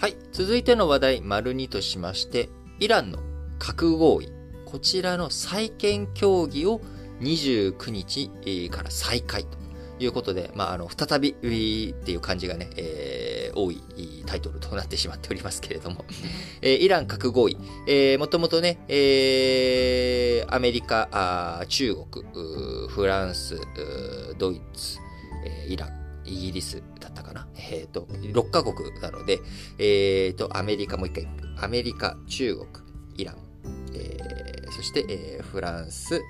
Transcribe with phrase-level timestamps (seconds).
[0.00, 0.16] はい。
[0.32, 3.18] 続いての話題、丸2としまして、イランの
[3.58, 4.32] 核合意。
[4.64, 6.80] こちらの再建協議を
[7.20, 8.30] 29日
[8.70, 9.58] から再開と
[9.98, 13.82] いうことで、まあ、あの、再びウィーっていう感じがね、えー、多い
[14.24, 16.06] タイトルとなってしまっておりますけれども、
[16.62, 22.24] えー、イラン核合意、えー、もともとね、えー、アメリカ、あ中国、
[22.88, 23.60] フランス、
[24.38, 24.96] ドイツ、
[25.44, 25.99] えー、イラン、
[26.30, 27.46] イギリスだったかな？
[27.56, 29.38] えっ、ー、と、6カ国なので、
[29.78, 31.28] えっ、ー、と、アメリカ、もう一回、
[31.60, 32.66] アメリカ、中国、
[33.16, 33.36] イラン、
[33.94, 36.22] えー、そして、えー、フランス、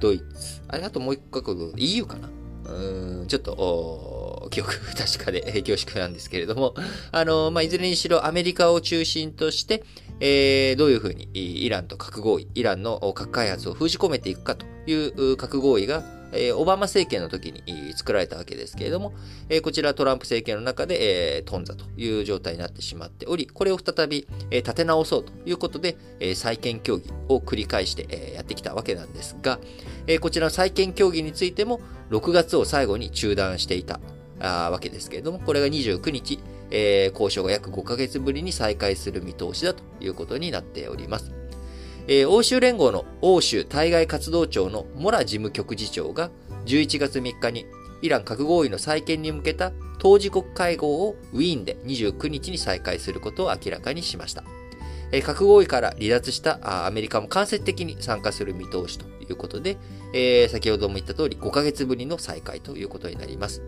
[0.00, 2.28] ドイツ、あれ、あともう一カ国、EU かな？
[2.62, 6.74] うん、ちょっと、記憶不 確かで恐縮なんですけれども、
[7.10, 9.82] あの、まあ、いずれにしろアメリカを中心として、
[10.20, 19.12] えー、どういうふうにイランと核合意、イランの核開発を封じ込めていくかという核合意がえー、オバマ政権の時に作られたわけですけれども、
[19.48, 29.58] えー、こちらトランプ政権の中で、えー、頓挫という状態になってしまっており、これを再び、え、立て直そうということで、え、再建協議を繰り返して、え、やってきたわけなんですが、
[30.06, 34.00] え、こちらの再建協議についても、6月を最後に中断していた
[34.40, 36.38] あわけですけれども、これが29日、
[36.70, 41.39] え、交渉が約5ヶ月ぶりに再開する見通しだということになっております。
[42.10, 46.32] えー、欧州連合の欧州対外活動庁のモラ事務局次長が
[46.66, 47.66] 11月3日に
[48.02, 54.42] イラン核合意の再建に向けた当事国会合をウィーンで29日に再開することを明らかにしました。
[55.12, 59.76] え核合意から離脱したアメリカも間接的に参加する見通しということで、
[60.12, 63.62] えー、先ほども言った通り5ヶ月ぶりの再開ということになります。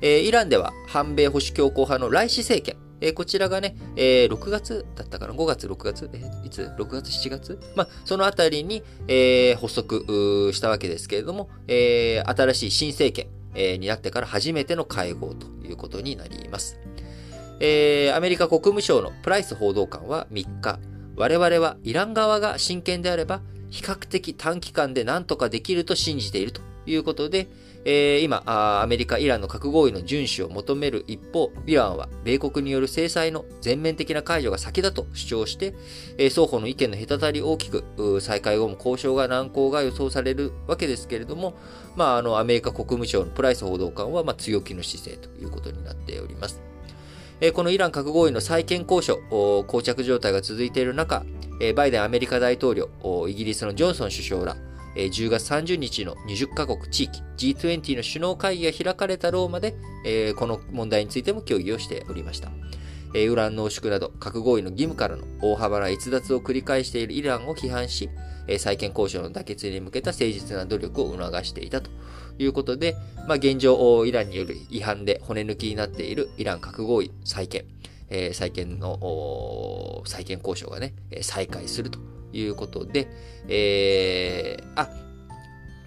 [0.00, 6.08] えー、イランでは反米保守強硬派のライシ政権、えー、こちらがね、えー、6月だったかな ?5 月、6月？
[6.12, 7.58] えー、いつ ?6 月、7月？
[7.74, 16.78] まあ、そのあたりに、えー、発足したわけですけれども、えー、新しい新政権、えー、になってから初めての会合ということになります。
[17.60, 20.78] えー、アメリカ国務省のプライス報道官は3日、
[21.16, 27.48] 我々はイラン側が真剣であれば、比較的短期間で何とかできると信じているということで、
[27.84, 35.74] えー、今アメリカ、イランの核合意の遵守を求める一方、イランは米国による制裁の全面的な解除が先だと主張して、
[36.18, 41.54] えー、双方の意見の隔たり大きく、再開後も交渉が難航が予想されるわけですけれども、
[41.96, 46.60] まあ、あのアメリカ国務省のプライス報道官は、まあ、強気の姿勢ということになっております。
[47.54, 49.20] このイラン核合意の再建交渉、
[49.66, 51.24] 膠着状態が続いている中、
[51.74, 52.88] バイデンアメリカ大統領、
[53.28, 54.56] イギリスのジョンソン首相ら、
[54.94, 59.74] 10月30日の20カ国地域 G20 の首脳会議が開かれたローマで、
[60.36, 62.50] この問題についても協議をしておりました。
[63.14, 68.08] ウラン濃縮など核合意の義務からの大幅な逸脱を繰り返しているイランを批判し、
[68.58, 71.90] 再建交渉の妥結に向けた誠実な努力を促していたと
[72.38, 72.96] いうことで、
[73.28, 77.66] まあ、現状、イランによる違反で骨抜きになっているイラン核合意再建、
[78.32, 81.98] 再建の、再建交渉がね、再開すると
[82.32, 83.08] いうことで、
[83.48, 84.88] えー、あ、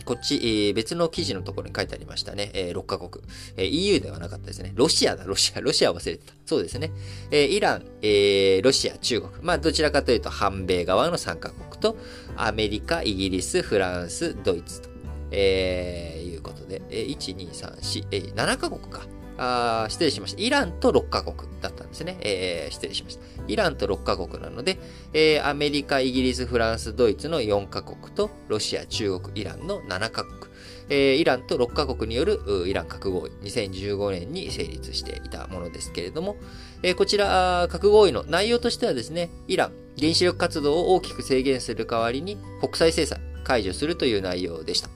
[0.06, 2.52] こっち、えー、別の記事のところに書いてありましたね。
[2.54, 3.24] えー、6カ国、
[3.58, 3.66] えー。
[3.66, 4.72] EU ではなかったですね。
[4.76, 5.62] ロシアだ、ロシア。
[5.62, 6.34] ロシア忘れてた。
[6.46, 6.92] そうですね。
[7.32, 9.34] えー、イラン、えー、ロシア、中国。
[9.42, 11.98] まあ、どちらかというと、反米側の3カ国と、
[12.38, 14.90] アメリカ、イギリス、フランス、ドイツと、
[15.32, 19.08] えー、いうことで、えー、1、2、3、4、えー、7カ国か。
[19.38, 20.42] あ失礼しました。
[20.42, 22.18] イランと6カ国だったんですね。
[22.22, 23.24] えー、失礼しました。
[23.48, 24.78] イランと6カ国なので、
[25.14, 30.52] えー、アメリカ、イギリス、フランス、ドイツの4カ国と、ロシア、中国、イランの7カ国。
[30.88, 36.36] えー、イランと6カ国によるイラン核合意、2015年に成立していたものですけれども、
[36.84, 44.90] えー、こちら、核合意の内容としてはですね、イラン、原子力活動を大きく制限する代わりに国際制裁解除するという内容でした。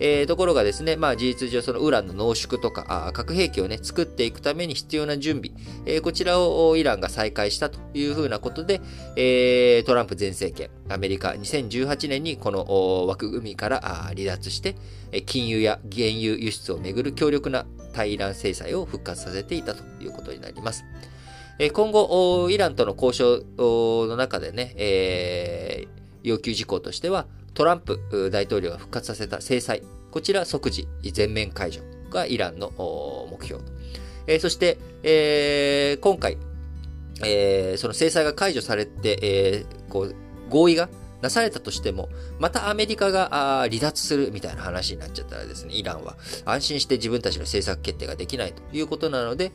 [0.00, 5.52] えー、ところがですね、まあ事実上そのウランの濃縮とか、核兵器をね、作っていくために必要な準備、
[5.84, 8.80] えー、こちらをイランが再開したというふうなことで、
[9.16, 14.74] えー、トランプ前政権、アメリカ2018年にこの枠組みから離脱して、
[15.26, 20.84] 金融や原油輸出をめぐる強力な対イラン制裁を復活させていたということになります。
[21.74, 25.88] 今後、イランとの交渉の中でね、えー、
[26.22, 27.26] 要求事項としては、
[27.60, 32.72] トランプ大統領が復活させた制裁、こちら即時全面解除がイランの
[33.30, 33.62] 目標。
[34.26, 36.38] えー、そして、えー、今回、
[37.22, 40.14] えー、その制裁が解除されて、え、こう
[40.48, 40.88] 合意が
[41.20, 42.08] なされたとしても、
[42.38, 43.28] またアメリカが
[43.68, 46.16] 離脱するみたいな話になっちゃったらですね、イランは
[46.46, 49.52] 安心して自分たちの政策決定ができないということなので、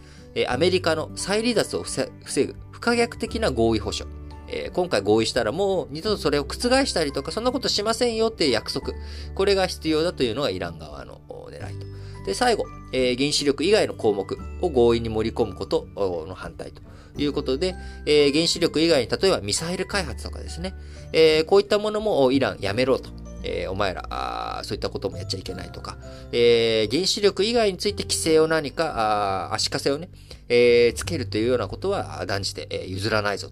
[0.48, 2.06] アメリカの再離脱を防
[2.46, 4.25] ぐ不可逆的な合意保障。
[4.47, 8.94] えー、今回合意したらもう二度とそれを覆したりとか、そんなことしませんよっていう約束。
[9.33, 11.86] これが必要だというのがイラン側の狙いと。
[12.25, 16.81] で、最後、えー、原子力以外の項目を合意に盛り込むことの反対と
[17.18, 17.75] いうことで、
[18.06, 20.74] えー、原子力以外に例えばミサイル開発とかですね、
[21.13, 23.25] え、こういったものもイランやめろと。
[23.45, 25.97] えー、お前らあ、そういったこともやっちゃいけないとか、
[26.31, 30.09] えー、原子力以外について規制を何か、あ足かせをね、
[30.50, 33.50] えー、つけるというようなことは断じて、え譲らないぞ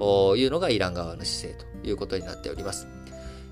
[0.00, 2.88] というのがイラン側の姿勢ということになっております。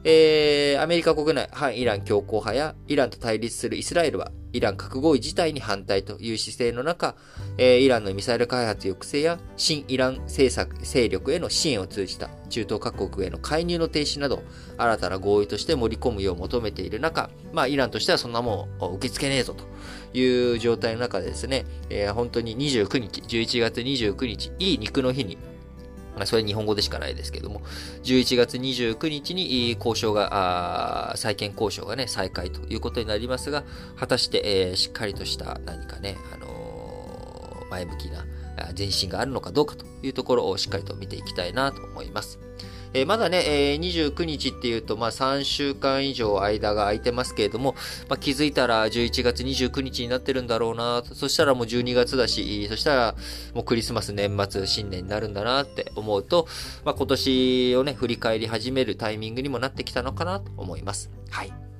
[0.05, 7.15] えー、アメリカ国内、反イラン強硬派や、イランと対立するイスラエルは、イラン核合意自体に反対という姿勢の中、
[7.57, 14.43] えー、イランのミサイル開発抑制や、新イラン政策、勢力への支援を通じた中東各国への介入の停止など、
[14.77, 19.65] 新たな合意として盛り込むよう求めている中、まあ、イランとしてはそんなもん受け付けねえぞと
[20.19, 25.39] いう状態の中でですね、えー、本当に29日、11月29日、いい肉の日に、
[26.25, 27.63] それは日本語でしかないですけども、
[28.03, 33.65] 11月29日に交渉が、再建交渉がね、再開ということになりますが、
[33.97, 38.25] 果たして、えー、しっかりとした何かね、あのー、前向きな
[38.77, 42.39] 前進があるのかどうかというところをしっかりと見ていきたいなと思います。
[42.95, 47.75] えー、まだね、えー、29日っていうと、まあ3週間以上間が空いてますけれども、
[48.09, 53.15] まあ、気づいたら11月29日になってるんだろうな、そしたらもう12月だし、そしたら
[53.55, 56.47] もうクリスマス、年末、新年になるんだなって思うと、
[56.85, 61.11] まあ今年をね、振り返り始めるタイミングにもなってきたのかなと思います。
[61.31, 61.72] はい。